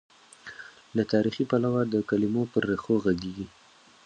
[0.95, 3.45] له تاریخي، پلوه د کلمو پر ریښو غږېږي.